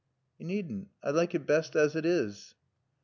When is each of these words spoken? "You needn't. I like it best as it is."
"You 0.39 0.47
needn't. 0.47 0.87
I 1.03 1.11
like 1.11 1.35
it 1.35 1.45
best 1.45 1.75
as 1.75 1.95
it 1.95 2.07
is." 2.07 2.55